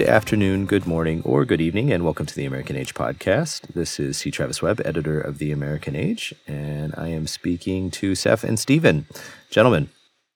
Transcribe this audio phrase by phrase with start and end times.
[0.00, 3.74] Good afternoon, good morning, or good evening, and welcome to the American Age podcast.
[3.74, 4.30] This is C.
[4.30, 9.04] Travis Webb, editor of the American Age, and I am speaking to Seph and Steven.
[9.50, 9.90] Gentlemen.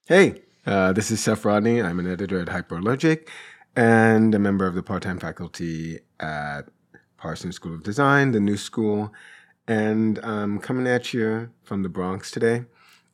[0.06, 1.80] Hey, uh, this is Seph Rodney.
[1.80, 3.27] I'm an editor at Hyperallergic
[3.74, 6.64] and a member of the part time faculty at
[7.16, 9.14] Parsons School of Design, the new school.
[9.66, 12.66] And I'm coming at you from the Bronx today.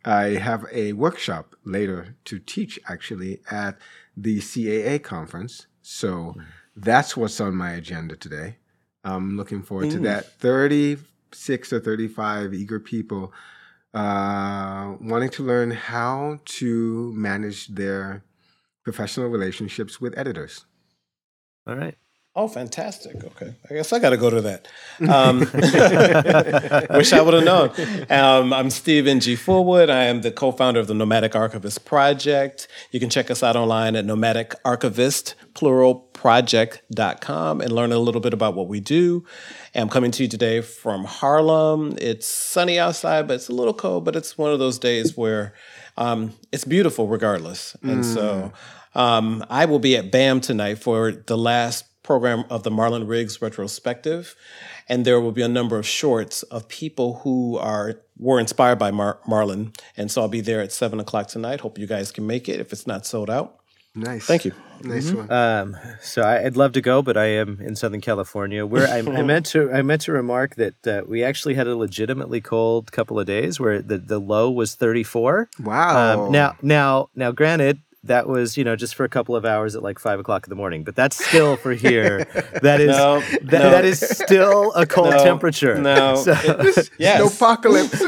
[0.05, 3.79] I have a workshop later to teach actually at
[4.17, 6.37] the CAA conference so
[6.77, 8.59] that's what's on my agenda today.
[9.03, 9.93] I'm looking forward mm.
[9.95, 10.39] to that.
[10.39, 13.33] 36 or 35 eager people
[13.93, 18.23] uh, wanting to learn how to manage their
[18.85, 20.65] professional relationships with editors.
[21.67, 21.99] All right.
[22.37, 23.25] Oh, fantastic.
[23.25, 23.53] Okay.
[23.69, 24.69] I guess I got to go to that.
[25.01, 25.41] Um,
[26.97, 27.71] wish I would have known.
[28.09, 29.35] Um, I'm Steven G.
[29.35, 29.91] Fullwood.
[29.91, 32.69] I am the co founder of the Nomadic Archivist Project.
[32.93, 38.33] You can check us out online at nomadicarchivist, plural, project.com and learn a little bit
[38.33, 39.25] about what we do.
[39.75, 41.97] I'm coming to you today from Harlem.
[41.99, 45.53] It's sunny outside, but it's a little cold, but it's one of those days where
[45.97, 47.77] um, it's beautiful regardless.
[47.83, 48.15] And mm.
[48.15, 48.53] so
[48.95, 53.43] um, I will be at BAM tonight for the last program of the Marlon Riggs
[53.43, 54.35] retrospective,
[54.89, 58.91] and there will be a number of shorts of people who are were inspired by
[58.91, 59.77] Mar- Marlon.
[59.97, 61.61] And so I'll be there at seven o'clock tonight.
[61.61, 63.61] Hope you guys can make it if it's not sold out.
[63.95, 64.25] Nice.
[64.25, 64.53] Thank you.
[64.83, 65.27] Nice mm-hmm.
[65.27, 65.33] one.
[65.33, 68.99] Um, so I, would love to go, but I am in Southern California, where I,
[68.99, 72.93] I meant to I meant to remark that uh, we actually had a legitimately cold
[72.93, 75.51] couple of days, where the, the low was 34.
[75.61, 76.27] Wow.
[76.27, 79.77] Um, now now now, granted, that was you know just for a couple of hours
[79.77, 82.27] at like five o'clock in the morning but that's still for here.
[82.63, 83.71] That is no, that, no.
[83.71, 85.79] that is still a cold no, temperature.
[85.79, 86.33] no so,
[86.99, 87.35] yes.
[87.35, 87.99] apocalypse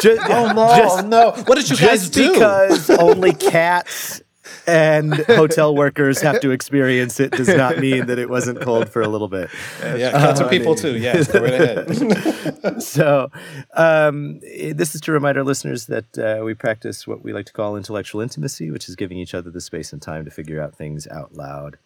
[0.00, 1.30] just, oh no just, no.
[1.44, 2.32] What did you guys do?
[2.32, 4.21] because only cats
[4.66, 9.02] and hotel workers have to experience it does not mean that it wasn't cold for
[9.02, 9.50] a little bit.
[9.82, 10.96] Yeah, cats uh, people too.
[10.96, 12.82] Yes, go right ahead.
[12.82, 13.30] so,
[13.74, 17.52] um, this is to remind our listeners that uh, we practice what we like to
[17.52, 20.74] call intellectual intimacy, which is giving each other the space and time to figure out
[20.74, 21.78] things out loud.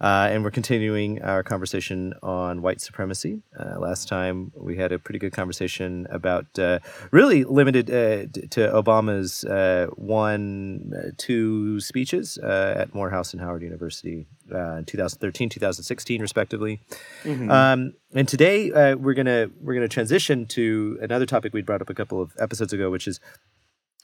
[0.00, 3.42] Uh, and we're continuing our conversation on white supremacy.
[3.58, 6.78] Uh, last time we had a pretty good conversation about uh,
[7.10, 14.26] really limited uh, to Obama's uh, one, uh, two speeches at Morehouse and Howard University
[14.50, 16.80] in 2013, 2016, respectively.
[17.24, 17.50] Mm-hmm.
[17.50, 21.94] Um, and today we're gonna we're gonna transition to another topic we brought up a
[21.94, 23.20] couple of episodes ago, which is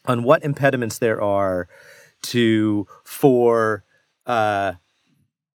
[0.07, 1.67] on what impediments there are
[2.21, 3.83] to for
[4.25, 4.73] uh,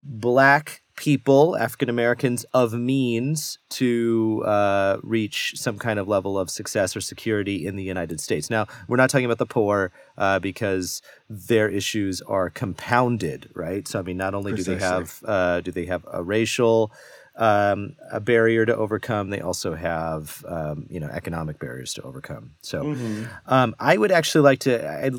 [0.03, 6.95] black people, African Americans of means to uh, reach some kind of level of success
[6.95, 8.51] or security in the United States.
[8.51, 13.89] Now, we're not talking about the poor uh, because their issues are compounded, right?
[13.89, 14.75] So, I mean, not only Precisely.
[14.75, 16.93] do they have uh, do they have a racial
[17.41, 19.31] um, a barrier to overcome.
[19.31, 22.53] They also have, um, you know, economic barriers to overcome.
[22.61, 23.25] So, mm-hmm.
[23.47, 24.87] um, I would actually like to.
[24.87, 25.11] I,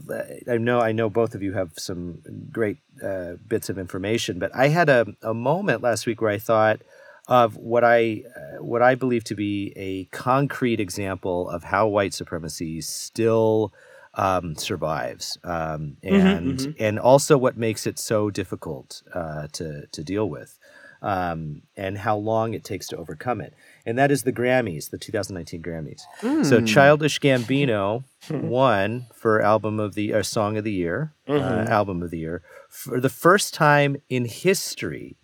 [0.50, 2.22] I, know, I know both of you have some
[2.52, 6.38] great uh, bits of information, but I had a, a moment last week where I
[6.38, 6.82] thought
[7.28, 12.14] of what I uh, what I believe to be a concrete example of how white
[12.14, 13.74] supremacy still.
[14.14, 16.84] Um, survives, um, mm-hmm, and mm-hmm, mm-hmm.
[16.84, 20.60] and also what makes it so difficult uh, to to deal with
[21.02, 23.54] um, and how long it takes to overcome it.
[23.86, 26.02] And that is the Grammys, the 2019 Grammys.
[26.22, 26.46] Mm.
[26.46, 31.68] So Childish Gambino won for album of the or song of the year, uh, mm-hmm.
[31.68, 35.18] uh, album of the year for the first time in history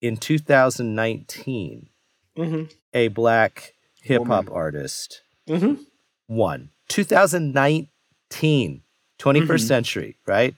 [0.00, 1.88] in 2019.
[2.36, 2.64] Mm-hmm.
[2.94, 5.82] A black hip hop artist mm-hmm.
[6.26, 8.82] won 2019,
[9.18, 9.56] 21st mm-hmm.
[9.56, 10.54] century, right?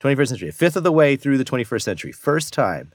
[0.00, 2.92] 21st century, a fifth of the way through the 21st century, first time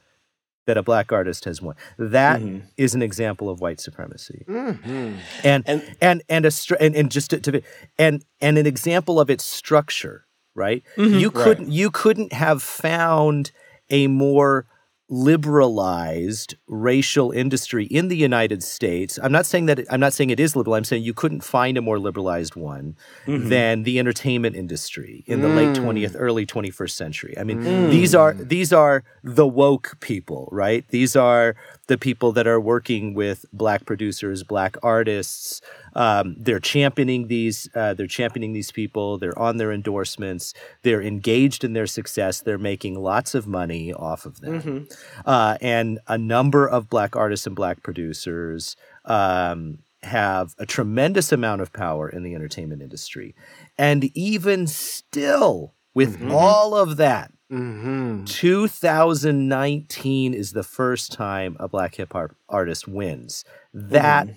[0.65, 1.75] that a black artist has won.
[1.98, 2.65] That mm-hmm.
[2.77, 5.15] is an example of white supremacy, mm-hmm.
[5.44, 7.62] and, and and and a and, and just to, to,
[7.98, 10.25] and and an example of its structure.
[10.56, 11.18] Right, mm-hmm.
[11.18, 11.74] you couldn't right.
[11.74, 13.51] you couldn't have found
[13.89, 14.68] a more
[15.09, 19.19] liberalized racial industry in the United States.
[19.21, 20.75] I'm not saying that it, I'm not saying it is liberal.
[20.75, 22.95] I'm saying you couldn't find a more liberalized one
[23.25, 23.50] mm-hmm.
[23.50, 25.55] than the entertainment industry in the mm.
[25.55, 27.35] late 20th, early 21st century.
[27.38, 27.89] I mean, mm.
[27.89, 30.88] these are these are the woke people, right?
[30.89, 31.55] These are
[31.88, 35.61] the people that are working with black producers, black artists.
[35.95, 37.69] Um, they're championing these.
[37.75, 39.18] Uh, they're championing these people.
[39.18, 40.54] They're on their endorsements.
[40.81, 42.42] They're engaged in their success.
[42.42, 44.62] They're making lots of money off of them.
[44.62, 44.84] Mm-hmm.
[45.25, 48.75] Uh, and a number of black artists and black producers
[49.06, 53.36] um, have a tremendous amount of power in the entertainment industry.
[53.78, 58.25] And even still, with all of that, Mm-hmm.
[58.25, 63.46] 2019 is the first time a black hip hop artist wins.
[63.74, 64.30] That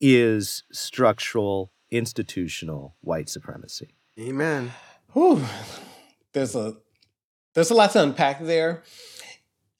[0.00, 3.94] is structural, institutional white supremacy.
[4.18, 4.72] Amen.
[5.12, 5.44] Whew.
[6.32, 6.76] There's a
[7.54, 8.82] there's a lot to unpack there.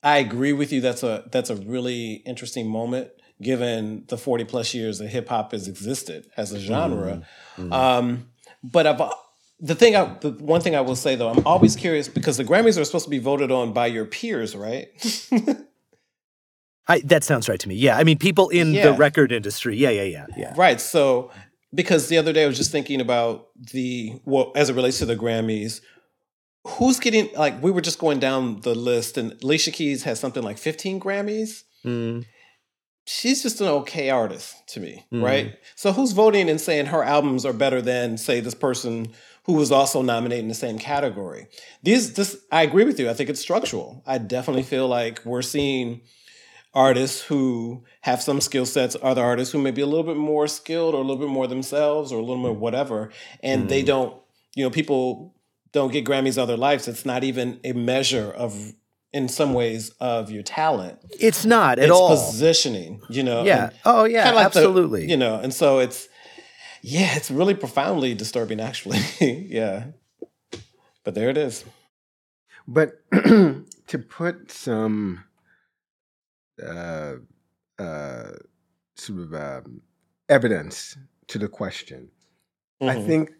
[0.03, 0.81] I agree with you.
[0.81, 3.11] That's a that's a really interesting moment,
[3.43, 7.23] given the 40 plus years that hip hop has existed as a genre.
[7.57, 7.63] Mm-hmm.
[7.63, 7.73] Mm-hmm.
[7.73, 8.31] Um,
[8.63, 9.13] but I've uh,
[9.61, 12.45] the thing I the one thing I will say though, I'm always curious because the
[12.45, 14.89] Grammys are supposed to be voted on by your peers, right?
[16.89, 17.75] I, that sounds right to me.
[17.75, 17.97] Yeah.
[17.99, 18.85] I mean, people in Yeah.
[18.91, 19.77] the record industry.
[19.77, 20.55] Yeah, yeah, yeah, yeah.
[20.57, 20.81] Right.
[20.81, 21.31] So,
[21.75, 25.07] because the other day I was just thinking about the well, as it relates to
[25.07, 25.81] the Grammys,
[26.67, 30.43] who's getting like we were just going down the list, and Alicia Keys has something
[30.43, 31.63] like 15 Grammys.
[31.85, 32.25] Mm.
[33.07, 35.23] She's just an okay artist to me, Mhm.
[35.23, 35.55] right?
[35.77, 39.09] So who's voting and saying her albums are better than say this person
[39.45, 41.47] who was also nominated in the same category?
[41.83, 43.09] These, this, I agree with you.
[43.09, 44.03] I think it's structural.
[44.07, 46.03] I definitely feel like we're seeing
[46.75, 50.47] artists who have some skill sets, other artists who may be a little bit more
[50.47, 52.61] skilled or a little bit more themselves or a little bit mm.
[52.61, 53.11] whatever,
[53.43, 53.87] and they mm.
[53.87, 54.23] don't,
[54.55, 55.35] you know, people
[55.73, 56.89] don't get Grammys all their lives.
[56.89, 58.73] It's not even a measure of,
[59.13, 60.99] in some ways, of your talent.
[61.19, 62.11] It's not at it's all.
[62.11, 63.45] positioning, you know.
[63.45, 63.71] yeah.
[63.85, 64.31] Oh, yeah.
[64.31, 65.11] like the- absolutely.
[65.11, 66.09] you know, and so it's,
[66.83, 69.01] yeah, it's really profoundly disturbing, actually.
[69.21, 69.87] yeah.
[71.05, 71.65] But there it is.
[72.67, 75.25] But to put some
[76.63, 77.17] uh,
[77.79, 78.33] uh,
[78.97, 79.83] sort of um,
[80.29, 80.97] evidence
[81.29, 82.11] to the question,
[82.83, 83.07] I Mhm.
[83.07, 83.33] think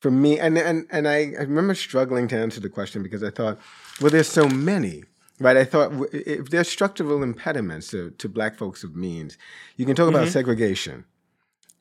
[0.00, 3.30] for me, and and and I, I remember struggling to answer the question because I
[3.30, 3.58] thought,
[4.00, 5.04] well, there's so many,
[5.40, 5.56] right?
[5.56, 9.38] I thought if there's structural impediments to, to black folks of means,
[9.76, 11.04] you can talk about segregation,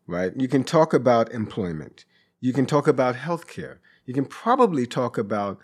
[0.08, 0.32] right?
[0.36, 2.06] You can talk about employment.
[2.40, 3.78] You can talk about healthcare.
[4.06, 5.60] You can probably talk about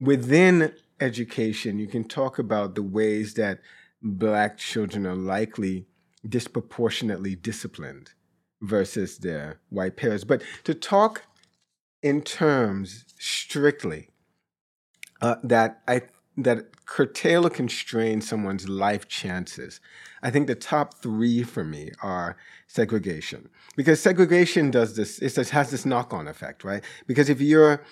[0.00, 3.60] within education, you can talk about the ways that
[4.02, 5.86] black children are likely
[6.28, 8.10] disproportionately disciplined
[8.60, 10.24] versus their white peers.
[10.24, 11.22] But to talk
[12.02, 14.08] in terms strictly
[15.20, 16.02] uh, that I
[16.36, 19.80] that curtail or constrain someone's life chances,
[20.22, 25.18] I think the top three for me are segregation because segregation does this.
[25.18, 26.82] It has this knock-on effect, right?
[27.06, 27.84] Because if you're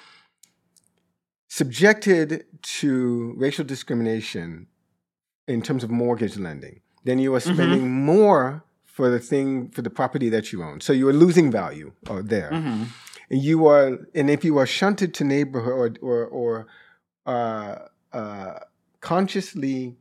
[1.49, 4.69] subjected to racial discrimination
[5.47, 9.91] in terms of mortgage lending, then you are spending more for the thing for the
[9.91, 10.81] property that you own.
[10.81, 12.51] So you are losing value uh, there.
[12.53, 12.85] Mm-hmm.
[13.31, 16.67] And you are, and if you are shunted to neighborhood or or, or
[17.27, 17.77] uh,
[18.13, 18.59] uh,
[19.01, 19.97] consciously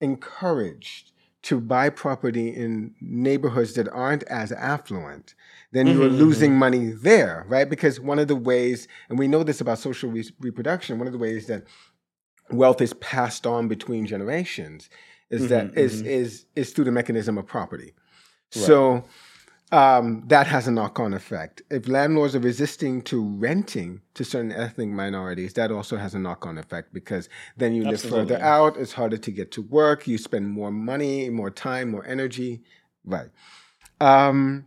[0.00, 5.34] encouraged to buy property in neighborhoods that aren't as affluent,
[5.70, 7.68] then you are Mhm, losing money there, right?
[7.70, 11.12] Because one of the ways, and we know this about social re- reproduction, one of
[11.12, 11.62] the ways that
[12.50, 14.88] wealth is passed on between generations
[15.30, 16.06] is that Mhm, is mhm.
[16.06, 17.94] is is through the mechanism of property.
[18.54, 18.64] Right.
[18.64, 19.04] So
[19.72, 21.60] um, that has a knock-on effect.
[21.70, 26.56] If landlords are resisting to renting to certain ethnic minorities, that also has a knock-on
[26.56, 28.76] effect because then you live further out.
[28.76, 30.06] It's harder to get to work.
[30.06, 32.62] You spend more money, more time, more energy.
[33.04, 33.28] Right.
[34.00, 34.66] Um,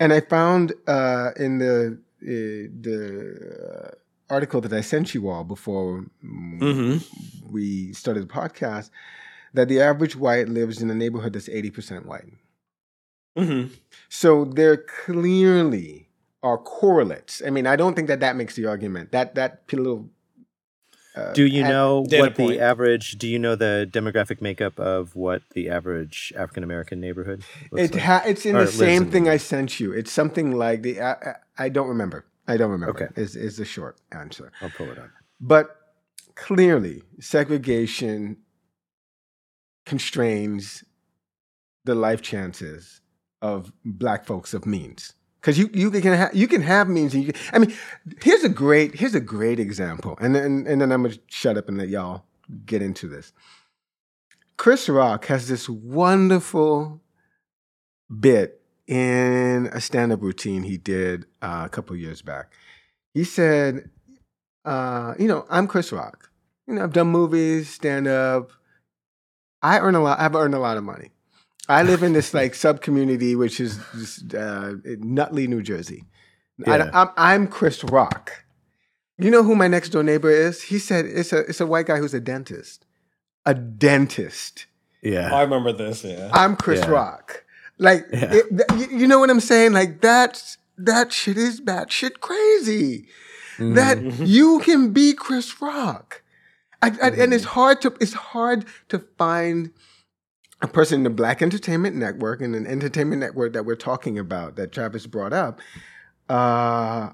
[0.00, 3.94] and I found uh, in the uh, the uh,
[4.30, 7.52] article that I sent you all before mm, Mm-hmm.
[7.52, 8.90] we started the podcast
[9.54, 12.32] that the average white lives in a neighborhood that's 80% white.
[13.36, 13.72] Mm-hmm.
[14.08, 16.08] So there clearly
[16.42, 17.42] are correlates.
[17.46, 19.12] I mean, I don't think that that makes the argument.
[19.12, 20.10] That that little.
[21.16, 22.50] Uh, Do you ad- know what point.
[22.50, 23.18] the average?
[23.18, 27.42] Do you know the demographic makeup of what the average African American neighborhood?
[27.72, 28.26] Looks It like?
[28.26, 29.92] it's in Or the same in- thing I sent you.
[29.92, 31.00] It's something like the.
[31.00, 32.24] I I- I don't remember.
[32.48, 33.04] I don't remember.
[33.04, 33.20] Okay.
[33.20, 34.50] Is is the short answer.
[34.60, 35.10] I'll pull it up.
[35.40, 35.76] But
[36.34, 38.38] clearly, segregation
[39.86, 40.84] constrains
[41.84, 43.00] the life chances
[43.40, 45.14] of black folks of means.
[45.40, 47.14] Because you, you can ha- you can have means.
[47.14, 47.72] And you can, I mean,
[48.22, 51.68] here's a great here's a great example, and then and then I'm gonna shut up
[51.68, 52.24] and let y'all
[52.66, 53.32] get into this.
[54.56, 57.00] Chris Rock has this wonderful
[58.18, 58.57] bit
[58.88, 62.52] in a stand-up routine he did uh, a couple years back.
[63.14, 63.90] He said,
[64.64, 66.30] uh, "You know, I'm Chris Rock.
[66.66, 68.50] You know, I've done movies, stand-up.
[69.62, 70.18] I earn a lot.
[70.18, 71.10] I've earned a lot of money.
[71.68, 76.04] I live in this like sub community, which is just, uh, in Nutley, New Jersey.
[76.66, 78.32] I, I'm, I'm Chris Rock.
[79.18, 80.62] You know who my next door neighbor is?
[80.62, 82.86] He said it's a it's a white guy who's a dentist.
[83.44, 84.66] A dentist.
[85.02, 85.34] Yeah.
[85.34, 86.04] I remember this.
[86.04, 86.30] Yeah.
[86.32, 86.90] I'm Chris Yeah.
[86.90, 87.44] Rock.
[87.78, 88.32] Like, Yeah.
[88.32, 89.72] it, th- you- you know what I'm saying?
[89.72, 93.08] Like that's that shit is batshit crazy.
[93.58, 93.74] Mm-hmm.
[93.74, 94.24] that mm-hmm.
[94.24, 96.22] you can be Chris Rock.
[96.80, 97.32] I, I, and mm-hmm.
[97.32, 99.72] it's hard to it's hard to find
[100.62, 104.54] a person in the Black Entertainment Network and an entertainment network that we're talking about
[104.56, 105.60] that Travis brought up
[106.28, 107.10] uh,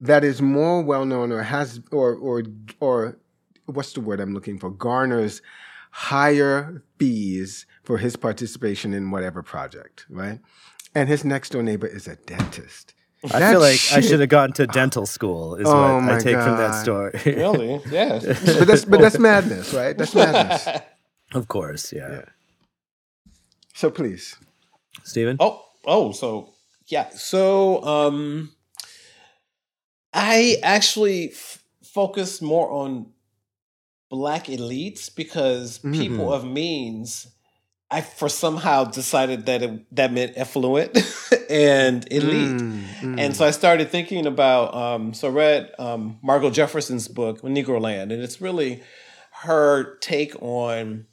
[0.00, 2.42] that is more well known or has or or
[2.80, 3.18] or
[3.66, 5.42] what's the word I'm looking for garners
[5.92, 10.40] higher fees for his participation in whatever project, right?
[10.94, 12.94] And his next door neighbor is a dentist.
[13.32, 15.54] I That feel like I should have gone to dental school.
[15.54, 17.12] Is Oh what I my take from that story.
[17.26, 17.80] Really?
[17.88, 18.18] Yeah.
[18.22, 19.96] but that's but that's madness, right?
[19.96, 20.82] That's madness.
[21.34, 22.22] of course, yeah.
[23.74, 24.36] So please.
[25.04, 25.36] Steven.
[25.38, 26.52] Oh, oh, so
[26.88, 27.10] yeah.
[27.10, 28.52] So um
[30.12, 33.12] I actually f- focused more on
[34.12, 37.28] black elites because people of means
[37.90, 40.96] I for somehow decided that it, that meant affluent
[41.50, 42.60] and elite.
[42.60, 43.20] Mm, mm.
[43.20, 48.12] And so I started thinking about, um, so I read um, Margo Jefferson's book, Negroland,
[48.12, 48.82] and it's really
[49.44, 51.06] her take on,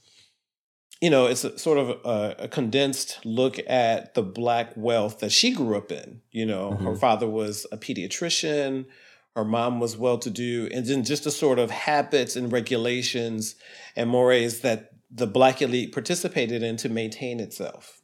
[1.00, 5.32] you know, it's a, sort of a, a condensed look at the Black wealth that
[5.32, 6.22] she grew up in.
[6.32, 8.88] You know, her father was a pediatrician,
[9.36, 13.56] her mom was well to do, and then just the sort of habits and regulations
[13.96, 18.02] and mores that the Black elite participated in to maintain itself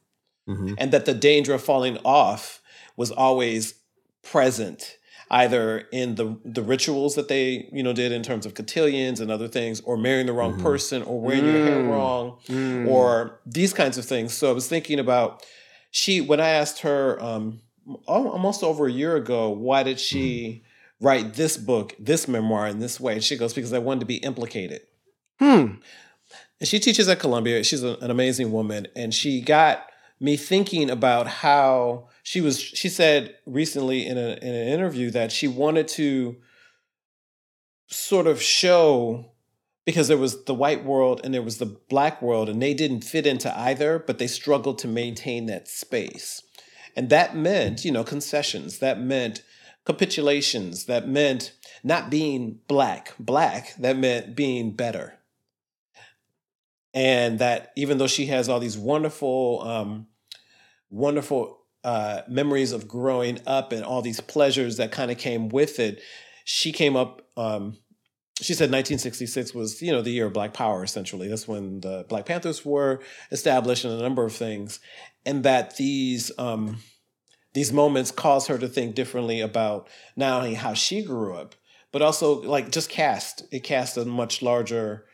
[0.48, 0.74] Mhm.
[0.78, 2.60] and that the danger of falling off
[2.96, 3.74] was always
[4.22, 4.96] present
[5.30, 9.30] either in the the rituals that they you know did in terms of cotillions and
[9.30, 11.88] other things or marrying the wrong person or wearing your hair Mm.
[11.90, 12.88] wrong Mm.
[12.88, 15.42] or these kinds of things so i was thinking about
[15.90, 17.60] she when i asked her um
[18.06, 20.62] almost over a year ago why did she
[21.00, 24.06] write this book this memoir in this way and she goes because i wanted to
[24.06, 24.80] be implicated
[25.38, 25.74] Hmm.
[26.60, 27.62] and she teaches at Columbia.
[27.62, 29.86] She's a- an amazing woman, and she got
[30.18, 32.58] me thinking about how she was.
[32.58, 36.36] She said recently in, a, in an interview that she wanted to
[37.88, 39.32] sort of show
[39.84, 43.02] because there was the white world and there was the black world, and they didn't
[43.02, 46.42] fit into either, but they struggled to maintain that space,
[46.96, 48.78] and that meant you know concessions.
[48.78, 49.42] That meant
[49.86, 50.84] capitulations.
[50.84, 51.52] That meant
[51.82, 53.14] not being black.
[53.18, 53.74] Black.
[53.78, 55.16] That meant being better
[56.96, 60.06] and that even though she has all these wonderful um,
[60.90, 65.78] wonderful uh, memories of growing up and all these pleasures that kind of came with
[65.78, 66.00] it
[66.44, 67.76] she came up um,
[68.40, 72.04] she said 1966 was you know the year of black power essentially that's when the
[72.08, 73.00] black panthers were
[73.30, 74.80] established and a number of things
[75.26, 76.78] and that these um,
[77.56, 81.56] these moments cause her to think differently about not only how she grew up
[81.92, 85.06] but also like just cast it cast a much larger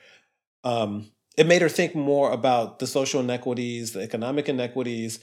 [0.64, 5.20] um, it made her think more about the social inequities, the economic inequities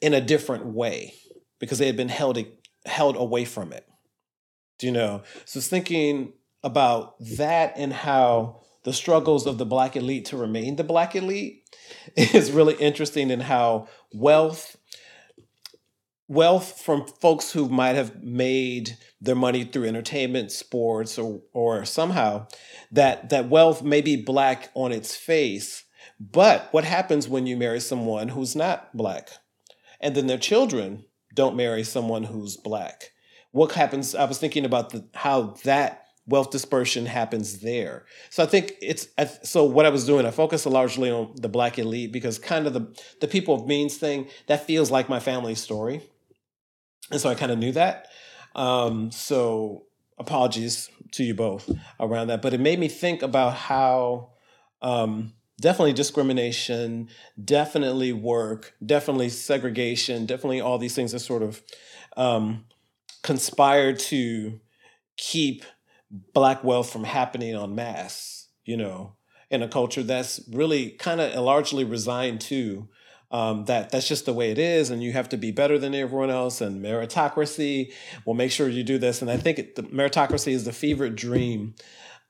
[0.00, 1.14] in a different way
[1.58, 2.38] because they had been held
[2.84, 3.86] held away from it.
[4.78, 5.22] Do you know?
[5.44, 10.84] So thinking about that and how the struggles of the black elite to remain the
[10.84, 11.64] black elite
[12.16, 14.76] is really interesting in how wealth
[16.28, 22.46] wealth from folks who might have made their money through entertainment, sports, or or somehow
[22.90, 25.84] that that wealth may be black on its face.
[26.18, 29.30] But what happens when you marry someone who's not black?
[30.00, 31.04] And then their children
[31.34, 33.12] don't marry someone who's black.
[33.52, 34.14] What happens?
[34.14, 38.04] I was thinking about the, how that wealth dispersion happens there.
[38.30, 39.08] So I think it's
[39.42, 39.64] so.
[39.64, 42.94] What I was doing, I focused largely on the black elite because kind of the
[43.20, 46.02] the people of means thing that feels like my family story,
[47.10, 48.08] and so I kind of knew that.
[48.54, 49.84] Um, so
[50.18, 51.70] apologies to you both
[52.00, 54.30] around that, but it made me think about how
[54.82, 57.08] um, definitely discrimination,
[57.42, 61.62] definitely work, definitely segregation, definitely all these things that sort of
[62.16, 62.64] um,
[63.22, 64.60] conspire to
[65.16, 65.64] keep
[66.32, 69.16] black wealth from happening en masse, you know,
[69.50, 72.88] in a culture that's really kind of largely resigned to
[73.30, 75.94] um, that that's just the way it is, and you have to be better than
[75.94, 77.92] everyone else, and meritocracy
[78.24, 79.22] will make sure you do this.
[79.22, 81.74] And I think it, the meritocracy is the fevered dream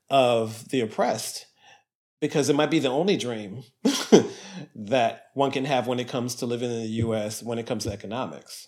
[0.09, 1.45] of the oppressed
[2.19, 3.63] because it might be the only dream
[4.75, 7.43] that one can have when it comes to living in the U.S.
[7.43, 8.67] when it comes to economics.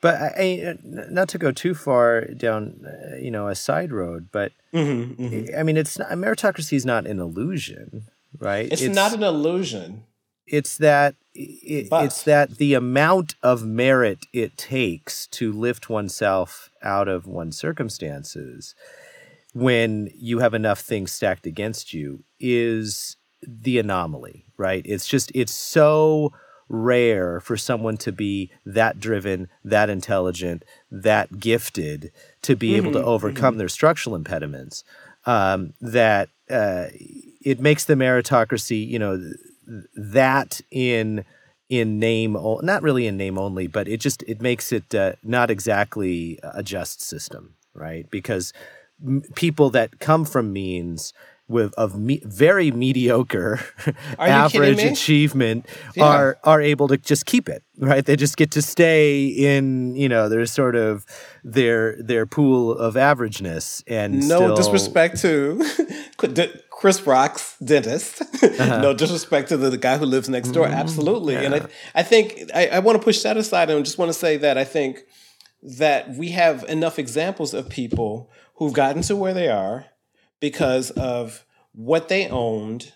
[0.00, 4.30] But I, I, not to go too far down, uh, you know, a side road.
[4.32, 5.58] But Mm-hmm, mm-hmm.
[5.58, 8.72] I mean, it's not, meritocracy is not an illusion, right?
[8.72, 10.04] It's, not an illusion.
[10.46, 17.08] it's that it, it's that the amount of merit it takes to lift oneself out
[17.08, 18.74] of one's circumstances
[19.54, 25.52] when you have enough things stacked against you is the anomaly right it's just it's
[25.52, 26.32] so
[26.72, 32.10] rare for someone to be that driven, that intelligent, that gifted
[32.40, 34.82] to be able to overcome their structural impediments.
[35.24, 36.86] Um, that uh,
[37.44, 39.32] it makes the meritocracy, you know,
[39.94, 41.24] that in
[41.68, 45.50] in name, not really in name only, but it just it makes it uh, not
[45.50, 48.10] exactly a just system, right?
[48.10, 48.52] Because
[49.04, 51.12] m- people that come from means
[51.52, 53.60] with of me- very mediocre
[54.18, 56.04] average achievement Yeah.
[56.04, 60.08] are are able to just keep it right they just get to stay in you
[60.08, 61.04] know their sort of
[61.44, 65.62] their their pool of averageness and no still- disrespect to
[66.70, 68.22] Chris Rock's dentist.
[68.42, 68.80] Uh-huh.
[68.82, 70.64] no disrespect to the, the guy who lives next door.
[70.66, 70.74] Mm-hmm.
[70.74, 71.36] Absolutely.
[71.36, 74.12] And I, I think I, I want to push that aside and just want to
[74.18, 75.00] say that I think
[75.62, 79.86] that we have enough examples of people who've gotten to where they are
[80.42, 82.92] because of what they owned,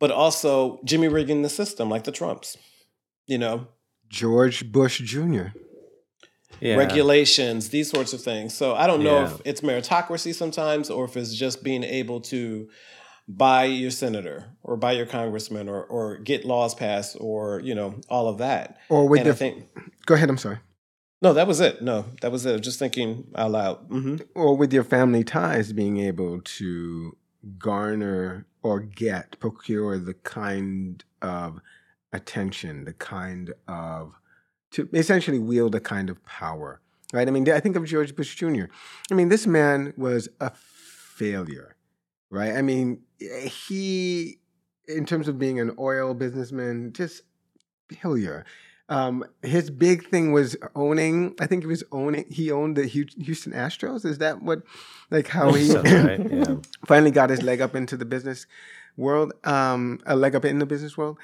[0.00, 2.56] but also Jimmy rigging the system like the Trumps.
[3.26, 3.68] You know,
[4.08, 5.48] George Bush Jr.
[6.60, 6.74] yeah.
[6.76, 8.54] regulations, these sorts of things.
[8.54, 9.26] So I don't know Yeah.
[9.34, 12.68] if it's meritocracy sometimes or if it's just being able to
[13.28, 17.96] buy your senator or buy your congressman or, or get laws passed or, you know,
[18.08, 18.78] all of that.
[18.88, 19.64] Or with and I the think,
[20.06, 20.30] go ahead.
[20.30, 20.58] I'm sorry.
[21.22, 21.82] No, that was it.
[21.82, 22.60] No, that was it.
[22.60, 23.76] Just thinking out loud.
[23.88, 27.16] hmm Or with your family ties, being able to
[27.58, 31.60] garner or get procure the kind of
[32.12, 34.12] attention, the kind of
[34.72, 36.80] to essentially wield a kind of power,
[37.12, 37.28] right?
[37.28, 38.64] I mean, I think of George Bush Jr.
[39.10, 41.76] I mean, this man was a failure,
[42.30, 42.54] right?
[42.54, 44.38] I mean, he,
[44.88, 47.22] in terms of being an oil businessman, just
[47.88, 48.44] failure.
[48.88, 51.34] Um, his big thing was owning.
[51.40, 52.24] I think he was owning.
[52.30, 54.04] He owned the Houston Astros.
[54.04, 54.62] Is that what,
[55.10, 56.56] like, how he Sounds right, yeah.
[56.86, 58.46] finally got his leg up into the business
[58.96, 59.32] world?
[59.44, 61.18] Um, a leg up in the business world.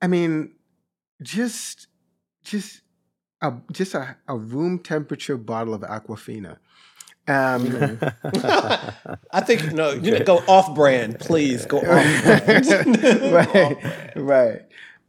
[0.00, 0.52] I mean,
[1.22, 1.88] just,
[2.44, 2.82] just
[3.40, 6.58] a just a, a room temperature bottle of Aquafina.
[7.28, 7.98] Um,
[9.32, 11.66] I think, no, you know, go off brand, please.
[11.66, 11.84] Go off
[12.24, 12.66] brand.
[13.32, 14.62] right, right.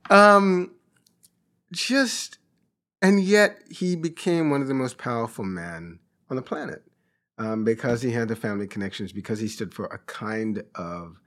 [0.10, 0.72] Um,
[1.74, 2.38] just,
[3.02, 6.84] and yet he became one of the most powerful men on the planet
[7.38, 11.18] um, because he had the family connections, because he stood for a kind of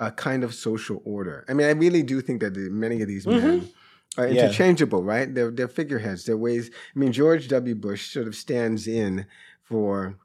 [0.00, 1.44] a kind of social order.
[1.48, 3.68] I mean, I really do think that the, many of these men
[4.16, 4.44] are Yeah.
[4.44, 5.34] interchangeable, right?
[5.34, 6.24] They're they're figureheads.
[6.24, 6.70] They're ways.
[6.94, 7.74] I mean, George W.
[7.74, 9.26] Bush sort of stands in
[9.62, 10.16] for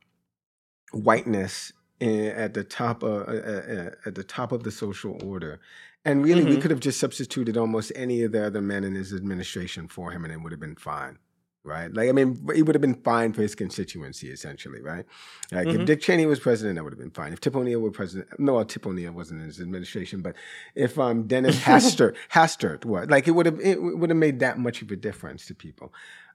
[0.91, 2.05] whiteness i-
[2.45, 5.59] at the top of uh, uh, at the top of the social order.
[6.05, 6.61] And really, we Mhm.
[6.61, 10.25] could have just substituted almost any of the other men in his administration for him,
[10.25, 11.17] and it would have been fine,
[11.63, 11.93] right?
[11.93, 15.05] Like, I mean, it would have been fine for his constituency, essentially, right?
[15.51, 15.85] Like, if Mhm.
[15.85, 17.31] Dick Cheney was president, that would have been fine.
[17.31, 20.35] If Tip O'Neill were president, no, Tip O'Neill wasn't in his administration, but
[20.75, 24.59] if um, Dennis Hastert, Hastert was, like, it would have it would have made that
[24.59, 25.93] much of a difference to people.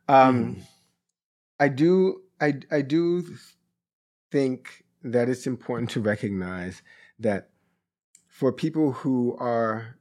[0.09, 0.62] Um,
[1.61, 3.22] I do, I, I do
[4.31, 6.81] think that it's important to recognize
[7.18, 7.50] that
[8.38, 9.96] for people who are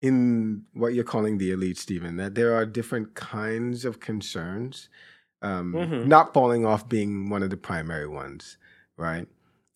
[0.00, 4.88] in what you're calling the elite, Steven, that there are different kinds of concerns,
[5.42, 6.06] um, Mhm.
[6.06, 8.56] not falling off being one of the primary ones,
[8.96, 9.28] right?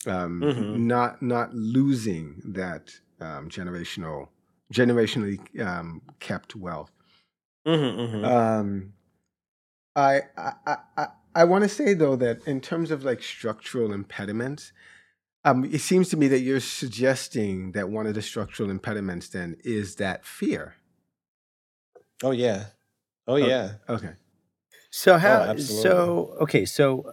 [0.07, 0.79] Um, Mhm.
[0.79, 4.29] Not not losing that um, generational,
[4.73, 6.91] generationally um, kept wealth.
[7.67, 8.25] Mhm, mhm.
[8.25, 8.93] Um,
[9.95, 13.93] I I I, I, I want to say though that in terms of like structural
[13.93, 14.73] impediments,
[15.45, 19.57] um, it seems to me that you're suggesting that one of the structural impediments then
[19.63, 20.75] is that fear.
[22.23, 22.65] oh, yeah.
[23.27, 23.73] Oh, yeah.
[23.89, 24.13] Okay.
[24.91, 25.41] So how?
[25.41, 25.89] absolutely.
[25.89, 26.65] so okay.
[26.65, 27.11] So uh,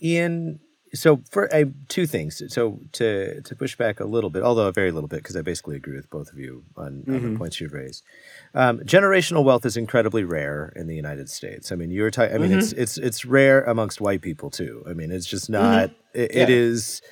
[0.00, 0.60] in
[0.94, 2.40] so for uh, two things.
[2.48, 5.42] So to to push back a little bit, although a very little bit, because I
[5.42, 7.36] basically agree with both of you on, on the Mhm.
[7.38, 8.04] points you've raised.
[8.54, 11.72] Um, generational wealth is incredibly rare in the United States.
[11.72, 12.34] I mean, you're talking.
[12.34, 14.84] I mean, it's it's it's rare amongst white people too.
[14.88, 15.90] I mean, it's just not.
[16.14, 16.54] It, it Yeah.
[16.54, 17.02] is.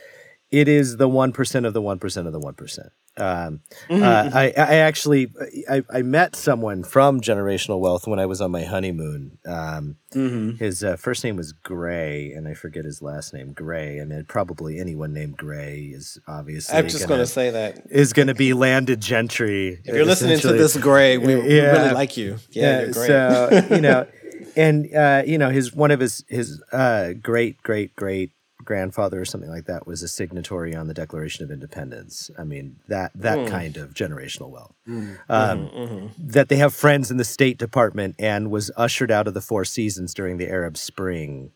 [0.50, 2.90] It is the one percent of the one percent of the one percent.
[3.18, 5.32] Um, Mhm, uh, I, I actually
[5.70, 9.38] I, I met someone from generational wealth when I was on my honeymoon.
[9.46, 10.58] Um, mhm.
[10.58, 13.52] his uh, first name was Gray, and I forget his last name.
[13.54, 14.00] Gray.
[14.02, 16.76] I mean, probably anyone named Gray is obviously.
[16.78, 17.80] I'm just going to say that.
[17.90, 19.80] is going to be landed gentry.
[19.84, 22.36] If you're listening to this, Gray, we, we really like you.
[22.50, 23.06] Yeah, you're great.
[23.06, 24.06] So you know,
[24.56, 28.32] and uh, you know, his one of his his uh, great great great
[28.66, 32.30] grandfather or something like that was a signatory on the Declaration of Independence.
[32.38, 33.48] I mean that that Mm.
[33.48, 34.74] kind of generational wealth.
[34.86, 35.18] Mm.
[35.28, 36.10] Um, Mhm, mhm.
[36.18, 39.64] That they have friends in the State Department and was ushered out of the Four
[39.64, 41.52] Seasons during the Arab Spring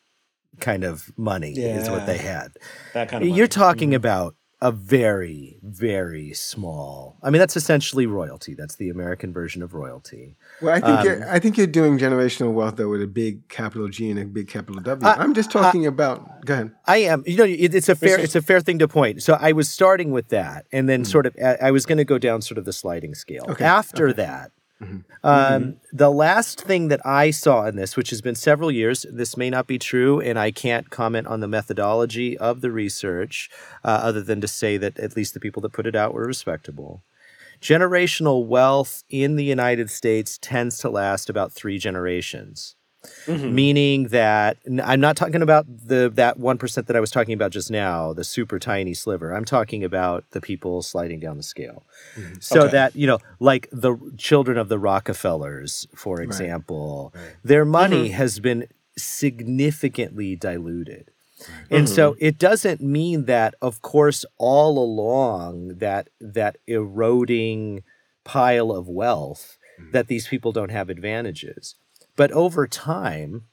[0.58, 2.52] kind of money is what they had.
[2.94, 3.48] That kind of You're money.
[3.48, 7.16] talking about a very, very small.
[7.22, 8.52] I mean, that's essentially royalty.
[8.54, 10.36] That's the American version of royalty.
[10.60, 13.48] Well, I think Um, you're, I think you're doing generational wealth though with a big
[13.48, 15.08] capital G and a big capital W.
[15.08, 16.44] I- am just talking about.
[16.44, 16.72] Go ahead.
[16.86, 17.22] I am.
[17.26, 18.18] You know, it, it's a fair.
[18.18, 19.22] is- It's a fair thing to point.
[19.22, 21.10] So I was starting with that, and then Mm-hmm.
[21.10, 23.46] sort of, I I was going to go down sort of the sliding scale.
[23.48, 24.50] Okay, After that,
[24.82, 25.04] Mhm.
[25.22, 29.36] um, the last thing that I saw in this, which has been several years, this
[29.36, 33.50] may not be true, and I can't comment on the methodology of the research,
[33.84, 36.26] uh, other than to say that at least the people that put it out were
[36.26, 37.02] respectable.
[37.60, 42.76] Generational wealth in the United States tends to last about three generations
[43.26, 43.52] Mhm.
[43.52, 47.50] meaning that I'm not talking about the that one percent that I was talking about
[47.50, 49.32] just now, the super tiny sliver.
[49.34, 51.86] I'm talking about the people sliding down the scale.
[52.14, 52.34] Mm-hmm.
[52.40, 52.72] So Okay.
[52.72, 57.24] that you know, like the children of the Rockefellers, for example, Right.
[57.42, 58.14] their money mm-hmm.
[58.14, 58.66] has been
[58.98, 61.10] significantly diluted.
[61.70, 62.24] And so mm-hmm.
[62.26, 67.82] it doesn't mean that, of course, all along that that eroding
[68.24, 69.56] pile of wealth,
[69.92, 71.76] that these people don't have advantages.
[72.16, 73.44] But over time,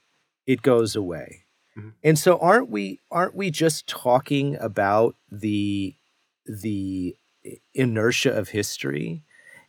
[0.46, 1.44] it goes away.
[1.76, 1.92] Mhm.
[2.02, 5.94] And so aren't we aren't we just talking about the
[6.46, 7.16] the
[7.74, 9.22] inertia of history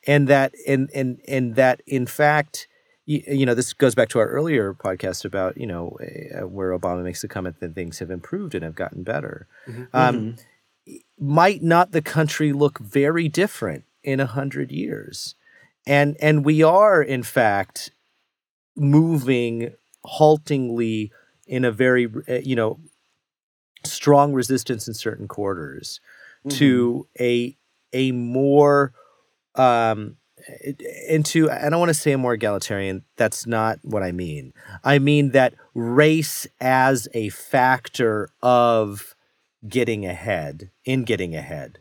[0.07, 2.67] and that and and and that in fact
[3.05, 6.77] you, you know this goes back to our earlier podcast about you know uh, where
[6.77, 9.87] obama makes the comment that things have improved and have gotten better Mhm.
[9.93, 10.35] um,
[11.19, 15.35] might not the country look very different in a hundred years
[15.85, 17.91] and and we are in fact
[18.79, 19.73] moving
[20.05, 21.11] haltingly
[21.47, 22.79] in a very uh, you know
[23.85, 25.99] strong resistance in certain quarters
[26.47, 27.57] to a
[27.93, 28.93] a more
[29.55, 30.15] um
[31.07, 34.53] into I don't want to say a more egalitarian that's not what I mean.
[34.83, 39.15] I mean that race as a factor of
[39.67, 41.79] getting ahead in getting ahead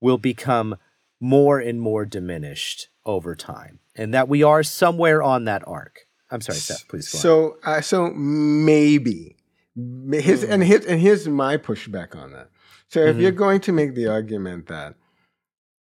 [0.00, 0.76] will become
[1.20, 6.05] more and more diminished over time and that we are somewhere on that arc.
[6.30, 7.08] I'm sorry, Seph, please.
[7.08, 9.36] So, uh, so maybe
[10.12, 12.50] his and his and here's my pushback on that.
[12.88, 13.20] So, if Mhm.
[13.20, 14.96] you're going to make the argument that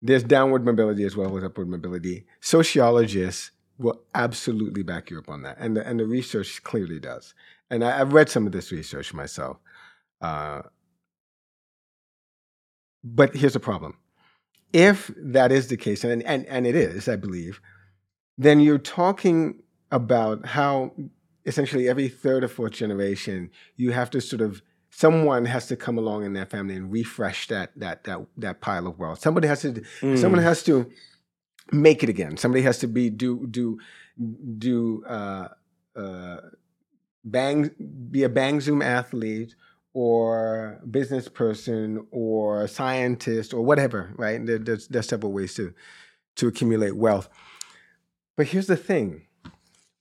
[0.02, 5.42] there's downward mobility as well as upward mobility, sociologists will absolutely back you up on
[5.44, 7.34] that, and the, and the research clearly does.
[7.70, 9.58] And I, I've read some of this research myself.
[10.22, 10.64] Uh,
[13.04, 13.98] but here's the problem:
[14.74, 17.62] if that is the case, and and and it is, I believe,
[18.38, 19.63] then you're talking
[19.94, 20.92] about how
[21.46, 25.98] essentially every third or fourth generation you have to sort of someone has to come
[25.98, 29.20] along in that family and refresh that that that that pile of wealth.
[29.20, 30.18] Somebody has to Mm.
[30.18, 30.90] someone has to
[31.72, 32.38] make it again.
[32.38, 33.80] Somebody has to be do do
[34.58, 35.48] do uh,
[35.96, 36.38] uh,
[37.24, 37.70] bang
[38.12, 39.56] be a bang zoom athlete
[39.94, 44.12] or business person or scientist or whatever.
[44.18, 44.44] Right?
[44.46, 45.74] There, there's there's several ways to
[46.38, 47.30] to accumulate wealth.
[48.36, 49.28] But here's the thing: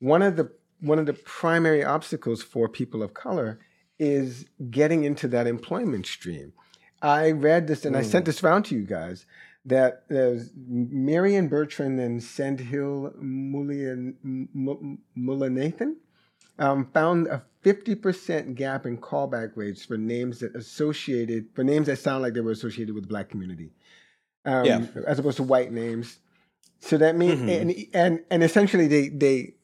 [0.02, 3.60] one of the one of the primary obstacles for people of color
[4.00, 6.52] is getting into that employment stream.
[7.00, 9.24] I read this and I sent this around to you guys
[9.64, 14.98] that there's Marianne Bertrand and Sendhil Mulian- M-
[16.58, 21.98] um, found a 50% gap in callback rates for names that associated for names that
[21.98, 23.70] sound like they were associated with the black community,
[24.44, 24.86] um, Yeah.
[25.06, 26.18] as opposed to white names.
[26.80, 27.60] So that means Mhm.
[27.60, 29.54] and, and and essentially they they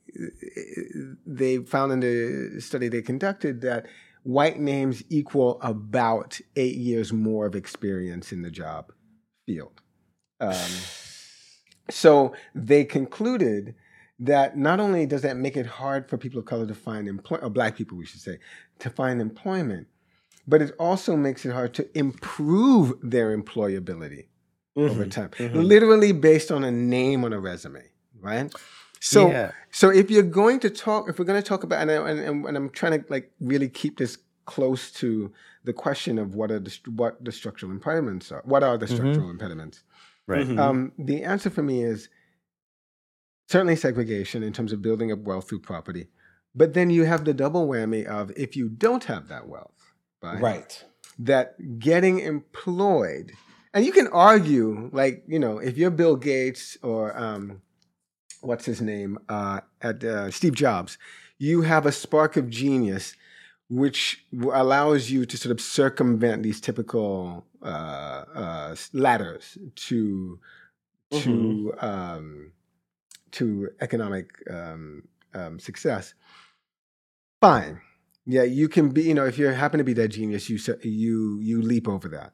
[1.27, 3.87] they found in the study they conducted that
[4.23, 8.92] white names equal about eight years more of experience in the job
[9.47, 9.81] field.
[10.40, 10.71] Um,
[11.90, 13.75] so they concluded
[14.18, 17.47] that not only does that make it hard for people of color to find employment,
[17.47, 18.38] or black people, we should say,
[18.81, 19.87] to find employment,
[20.47, 24.27] but it also makes it hard to improve their employability
[24.77, 25.11] over Mhm.
[25.11, 25.66] time, Mhm.
[25.66, 27.90] literally based on a name on a resume,
[28.21, 28.53] right?
[29.01, 29.53] So, Yeah.
[29.71, 32.21] so if you're going to talk, if we're going to talk about, and, I, and,
[32.21, 35.33] and, and I'm trying to like really keep this close to
[35.65, 38.43] the question of what are the what the structural impediments are.
[38.45, 38.95] What are the Mhm.
[38.95, 39.83] structural impediments?
[40.27, 40.47] Right.
[40.47, 40.59] Mhm.
[40.59, 42.09] Um, the answer for me is
[43.49, 46.09] certainly segregation in terms of building up wealth through property,
[46.55, 50.41] but then you have the double whammy of if you don't have that wealth, right?
[50.41, 50.85] right.
[51.19, 53.33] that getting employed,
[53.75, 57.61] and you can argue, like, you know, if you're Bill Gates or um,
[58.40, 60.98] what's his name, uh, at uh, Steve Jobs,
[61.38, 63.14] you have a spark of genius
[63.70, 70.38] which allows you to sort of circumvent these typical uh, uh, ladders to
[71.11, 72.53] to um,
[73.33, 75.03] to economic um,
[75.35, 76.14] um, success.
[77.40, 77.81] Fine,
[78.27, 79.03] yeah, you can be.
[79.03, 82.33] You know, if you happen to be that genius, you you you leap over that.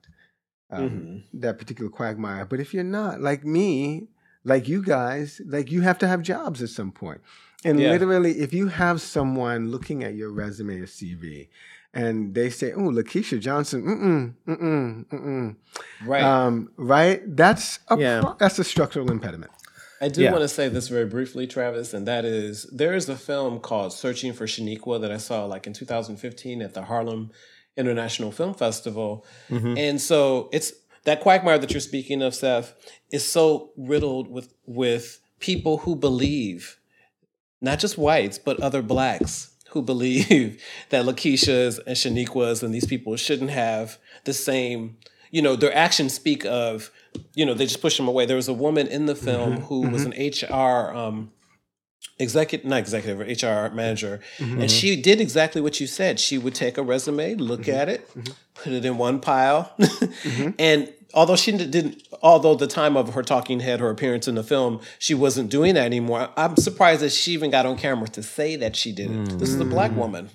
[0.70, 1.40] um, Mm-hmm.
[1.40, 2.44] that particular quagmire.
[2.46, 4.08] But if you're not like me,
[4.44, 7.20] like you guys, like you have to have jobs at some point.
[7.64, 7.92] And Yeah.
[7.92, 11.48] literally, if you have someone looking at your resume or CV,
[11.94, 15.57] and they say, "Oh, Lakeisha Johnson," mm mm mm mm mm,
[16.04, 16.22] Right.
[16.22, 17.22] um, right?
[17.37, 18.20] That's a Yeah.
[18.20, 19.50] pro- that's a structural impediment.
[20.00, 20.33] I do Yeah.
[20.33, 23.92] want to say this very briefly, Travis, and that is there is a film called
[23.94, 27.30] Searching for Shaniqua that I saw like in 2015 at the Harlem
[27.76, 29.24] International Film Festival.
[29.50, 30.72] And so it's
[31.04, 32.74] that quagmire that you're speaking of, Seph,
[33.10, 36.78] is so riddled with with people who believe,
[37.60, 43.16] not just whites, but other blacks who believe that Lakeisha's and Shaniqua's and these people
[43.16, 44.96] shouldn't have the same,
[45.30, 46.90] you know, their actions speak of,
[47.34, 48.24] you know, they just push them away.
[48.24, 51.32] There was a woman in the film who was an HR um,
[52.18, 54.62] executive, not executive, HR manager, mm-hmm.
[54.62, 56.20] and she did exactly what you said.
[56.20, 57.79] She would take a resume, look mm-hmm.
[57.79, 58.33] at it, mm-hmm.
[58.55, 59.74] put it in one pile,
[60.59, 64.42] and although she didn't, although the time of her talking head, her appearance in the
[64.42, 66.29] film, she wasn't doing that anymore.
[66.37, 69.38] I'm surprised that she even got on camera to say that she did it.
[69.38, 70.31] This is a black woman.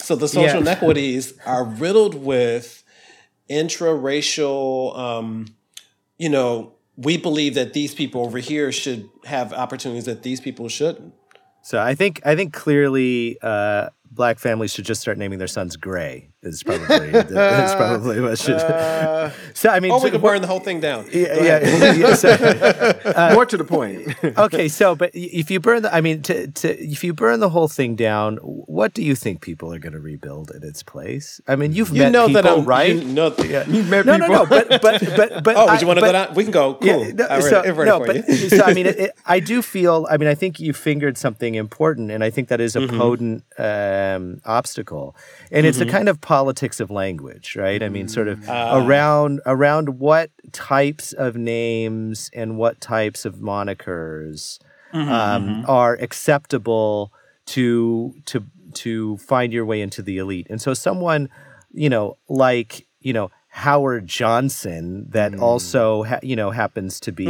[0.00, 0.72] So the social Yeah.
[0.72, 2.82] inequities are riddled with
[3.48, 5.46] intra-racial, um,
[6.18, 10.68] you know, we believe that these people over here should have opportunities that these people
[10.68, 11.14] shouldn't.
[11.62, 15.76] So I think I think clearly uh, black families should just start naming their sons
[15.76, 16.28] Gray.
[16.44, 18.56] Is probably is probably what should.
[18.62, 21.06] Uh, so I mean, Or we could burn the whole thing down.
[21.12, 24.12] yeah, yeah, yeah, so- uh, More to the point.
[24.38, 27.48] okay, so but if you burn the, I mean, to, to if you burn the
[27.50, 31.40] whole thing down, what do you think people are going to rebuild in its place?
[31.46, 32.96] I mean, you've You met know people, that I'm right?
[32.96, 34.42] You know, You've met no, no, people.
[34.42, 35.56] no, but but but but.
[35.56, 36.34] oh, would I- you want to go down?
[36.34, 36.74] We can go.
[36.74, 36.88] Cool.
[37.06, 40.08] Yeah, no, I'm so, I'm no, but so I mean, it, it, I do feel.
[40.10, 42.98] I mean, I think you fingered something important, and I think that is a Mm-hmm.
[42.98, 43.62] potent uh,
[44.02, 45.14] um, obstacle,
[45.50, 47.82] and it's a kind of politics of language, right?
[47.82, 48.48] I mean, sort of Mm.
[48.48, 48.78] Ah.
[48.86, 54.58] around around what types of names and what types of monikers
[54.94, 57.12] Mm-hmm, um, are acceptable
[57.46, 58.44] to to
[58.84, 61.28] to find your way into the elite, and so someone,
[61.72, 63.30] you know, like you know.
[63.54, 67.26] Howard Johnson, that also ha- you know happens to be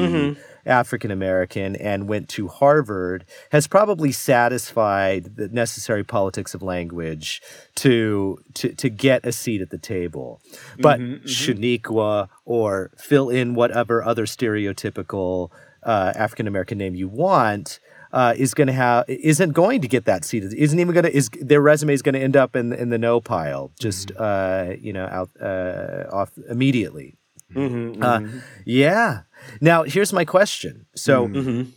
[0.67, 7.43] African American and went to Harvard, has probably satisfied the necessary politics of language
[7.77, 10.41] to to to get a seat at the table.
[10.79, 15.51] But Shaniqua or fill in whatever other stereotypical
[15.83, 17.81] uh, African American name you want.
[18.13, 20.43] Uh, is going to have isn't going to get that seat.
[20.43, 22.99] Isn't even going to is their resume is going to end up in in the
[22.99, 23.73] no pile.
[23.81, 27.17] Just uh, you know out uh, off immediately.
[27.55, 28.39] Mm-hmm, uh, mm-hmm.
[28.65, 29.23] yeah.
[29.61, 30.87] Now here's my question.
[30.95, 31.71] So, mm-hmm.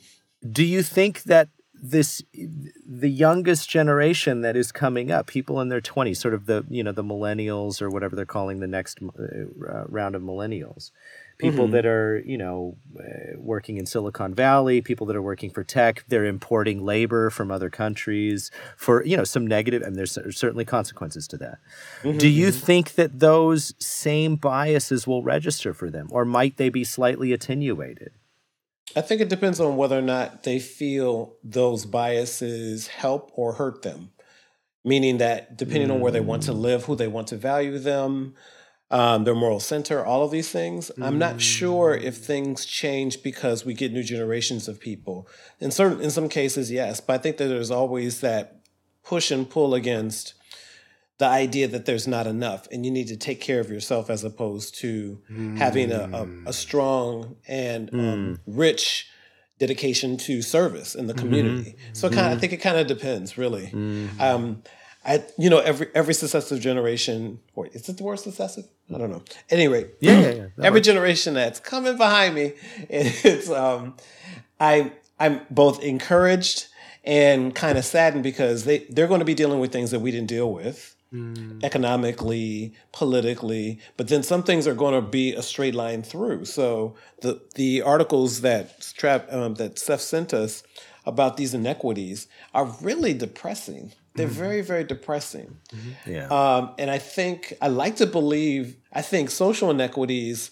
[0.51, 2.23] do you think that this
[2.87, 6.83] the youngest generation that is coming up, people in their 20s, sort of the you
[6.83, 9.23] know the millennials or whatever they're calling the next uh,
[9.71, 10.91] uh round of millennials,
[11.37, 11.73] people mm-hmm.
[11.73, 16.03] that are you know uh, working in Silicon Valley, people that are working for tech,
[16.07, 21.27] they're importing labor from other countries for you know some negative, and there's certainly consequences
[21.27, 21.57] to that.
[22.03, 22.65] Mm-hmm, Do you mm-hmm.
[22.65, 28.11] think that those same biases will register for them, or might they be slightly attenuated?
[28.95, 33.81] I think it depends on whether or not they feel those biases help or hurt
[33.81, 34.11] them.
[34.83, 36.59] Meaning that depending on where they want to mm.
[36.59, 38.35] live, who they want to value them,
[38.91, 43.65] um, their moral center, all of these things, I'm not sure if things change because
[43.65, 45.27] we get new generations of people.
[45.59, 48.61] In certain, in some cases, yes, but I think that there's always that
[49.03, 50.33] push and pull against
[51.17, 54.23] the idea that there's not enough and you need to take care of yourself as
[54.23, 55.19] opposed to
[55.57, 59.09] having a, a, a strong and um, rich
[59.57, 61.75] dedication to service in the community.
[61.93, 63.71] So kind of, I think it kind of depends, really.
[64.19, 64.61] Um,
[65.05, 68.65] I, you know, every every successive generation, or is it the word successive?
[68.93, 69.23] I don't know.
[69.49, 70.47] At any rate, Yeah, yeah, yeah.
[70.63, 72.53] Every generation that's coming behind me,
[72.89, 73.95] it's um,
[74.59, 76.67] I I'm both encouraged
[77.03, 80.11] and kind of saddened because they they're going to be dealing with things that we
[80.11, 80.94] didn't deal with
[81.63, 86.45] economically, politically, but then some things are going to be a straight line through.
[86.45, 90.63] So the the articles that Trap um, that Seph sent us
[91.05, 93.93] about these inequities are really depressing.
[94.15, 95.57] They're very very depressing.
[96.05, 96.27] Yeah.
[96.27, 98.75] Um, and I think I like to believe.
[98.91, 100.51] I think social inequities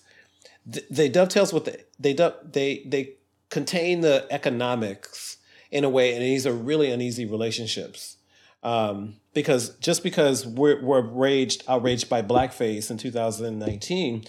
[0.71, 3.15] th- they dovetails with the they do, they they
[3.49, 5.37] contain the economics
[5.71, 8.17] in a way, and these are really uneasy relationships.
[8.63, 14.23] Um, because just because we're, we're raged outraged by blackface in 2019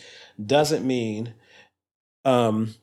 [0.45, 1.35] doesn't mean
[2.25, 2.75] um,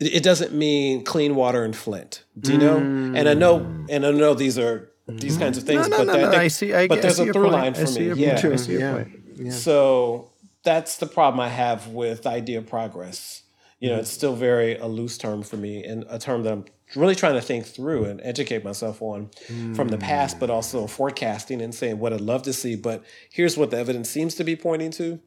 [0.00, 2.24] it doesn't mean clean water in Flint.
[2.38, 2.76] Do you know?
[2.76, 3.58] And I know,
[3.88, 5.88] and I know these are these kinds of things.
[5.88, 6.74] no, but no, that- no, that- I see.
[6.74, 7.52] I, but I there's see a through point.
[7.54, 8.04] line for me.
[8.06, 8.56] your Yeah.
[8.56, 8.92] see Yeah.
[8.92, 9.52] point.
[9.52, 10.32] So
[10.64, 13.42] that's the problem I have with idea progress.
[13.78, 16.64] You know, it's still very a loose term for me and a term that I'm
[16.94, 19.30] really trying to think through and educate myself on
[19.74, 22.76] from the past, but also forecasting and saying what I'd love to see.
[22.76, 25.20] But here's what the evidence seems to be pointing to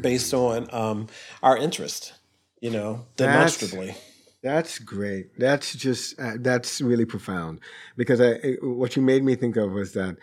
[0.00, 1.06] based on um,
[1.42, 2.12] our interest,
[2.60, 3.94] you know, demonstrably.
[4.42, 5.38] That's great.
[5.38, 7.60] That's just uh, that's really profound
[7.96, 10.16] because I it- what you made me think of was that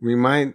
[0.00, 0.54] we might.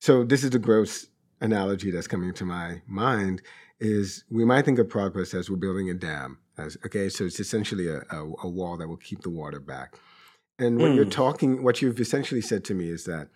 [0.00, 1.06] So this is the gross
[1.42, 3.42] analogy that's coming to my mind
[3.78, 6.38] is we might think of progress as we're building a dam
[6.84, 9.96] okay so it's essentially a, a, a wall that will keep the water back
[10.58, 11.10] and what you're Mm.
[11.10, 13.28] talking what you've essentially said to me is that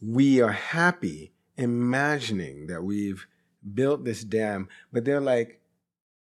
[0.00, 3.26] we are happy imagining that we've
[3.74, 5.60] built this dam but there are like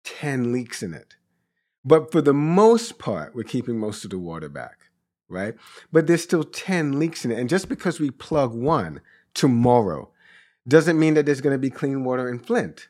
[0.05, 1.17] 10 leaks in it
[1.85, 4.77] but for the most part, we're keeping most of the water back,
[5.29, 5.55] right?
[5.93, 7.39] But there's still 10 leaks in it.
[7.39, 9.01] And just because we plug one
[9.35, 10.11] tomorrow
[10.67, 12.89] doesn't mean that there's going to be clean water in Flint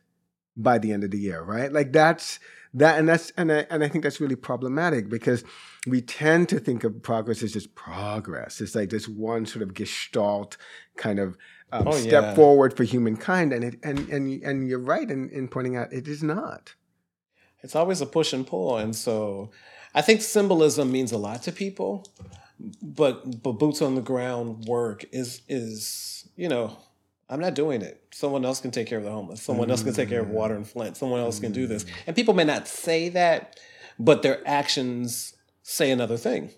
[0.56, 1.70] by the end of the year, right?
[1.70, 2.40] Like that's
[2.76, 5.44] that and that's and I, and I think that's really problematic because
[5.86, 8.60] we tend to think of progress as just progress.
[8.60, 10.56] It's like this one sort of gestalt
[10.96, 11.36] kind of
[11.72, 12.34] um, Oh, step yeah.
[12.34, 16.06] forward for humankind and it and and and you're right in, in pointing out it
[16.06, 16.74] is not.
[17.62, 19.50] it's always a push and pull and so
[19.92, 22.06] i think symbolism means a lot to people
[22.82, 26.76] but but boots on the ground work is is you know
[27.28, 28.02] i'm not doing it.
[28.12, 29.42] Someone else can take care of the homeless.
[29.42, 30.58] Someone else can take care of water mm.
[30.58, 30.96] in flint.
[30.96, 31.84] Someone else can do this.
[31.84, 31.90] Mm.
[32.08, 33.58] And people may not say that
[33.98, 36.50] but their actions say another thing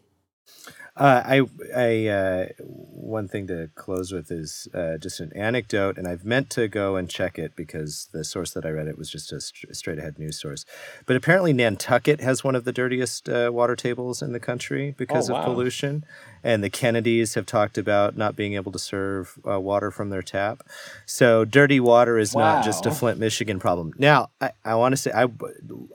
[0.99, 1.43] Uh, I,
[1.77, 6.51] I, uh, one thing to close with is uh, just an anecdote, and I've meant
[6.51, 9.41] to go and check it because the source that I read it was just a
[9.41, 10.65] st- straight ahead news source.
[11.07, 15.31] But apparently, Nantucket has one of the dirtiest uh, water tables in the country because
[15.31, 16.05] Oh, of pollution.
[16.43, 20.23] And the Kennedys have talked about not being able to serve uh, water from their
[20.23, 20.63] tap.
[21.07, 23.93] So, dirty water is not just a Flint, Michigan problem.
[23.99, 25.27] Now, I, I want to say, I,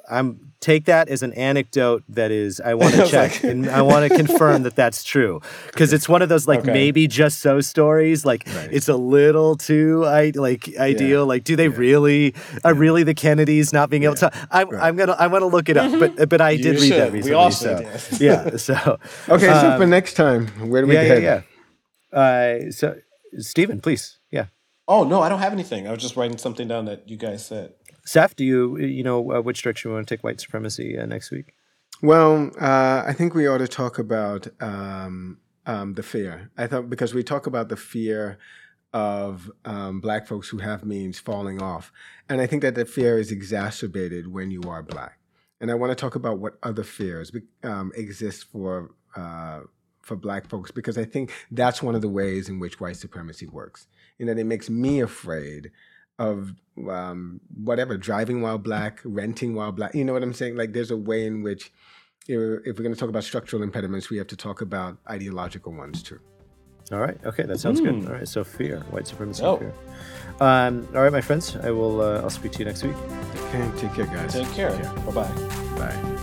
[0.10, 4.10] I'm take that as an anecdote that is, I want to check and I want
[4.10, 6.72] to confirm that that's true because it's one of those like Okay.
[6.72, 8.24] maybe just so stories.
[8.26, 11.26] Like it's a little too I like ideal.
[11.26, 14.32] Like, do they really are really the Kennedys not being able to?
[14.50, 15.92] I'm, I'm gonna I'm gonna look it up.
[16.00, 17.24] But but I You did read that should.
[17.26, 18.22] We also so should, yes.
[18.22, 18.58] yeah.
[18.58, 21.42] So Okay, so um, for next time, where do we yeah yeah
[22.14, 22.18] yeah.
[22.18, 22.96] Uh, so
[23.40, 24.46] Steven, please yeah.
[24.88, 27.44] oh no i don't have anything i was just writing something down that you guys
[27.44, 27.74] said
[28.06, 31.06] Seph, do you you know uh, which direction we want to take white supremacy uh,
[31.06, 31.54] next week?
[32.02, 36.52] Well, uh, I think we ought to talk about um, um, the fear.
[36.58, 38.38] I thought because we talk about the fear
[38.92, 41.92] of um, black folks who have means falling off,
[42.28, 45.20] and I think that the fear is exacerbated when you are black.
[45.62, 47.32] And I want to talk about what other fears
[47.64, 49.62] um, exist for uh,
[50.02, 53.48] for black folks because I think that's one of the ways in which white supremacy
[53.48, 53.88] works.
[54.20, 55.72] In that it makes me afraid
[56.20, 56.54] of
[56.90, 59.94] um, whatever driving while black, renting while black.
[59.96, 60.56] You know what I'm saying?
[60.56, 61.72] Like there's a way in which
[62.28, 65.74] if if we're going to talk about structural impediments, we have to talk about ideological
[65.74, 66.20] ones too.
[66.92, 67.18] All right.
[67.26, 67.96] Okay, that sounds good.
[67.96, 68.08] Hmm.
[68.08, 68.28] All right.
[68.28, 69.58] So fear, white supremacy, Oh.
[69.58, 69.74] fear.
[70.40, 71.56] Um, all right, my friends.
[71.56, 72.02] I will.
[72.02, 72.96] Uh, I'll speak to you next week.
[73.46, 74.34] Okay, take care, guys.
[74.34, 74.72] take care
[75.06, 75.32] bye-bye
[75.78, 76.20] Bye.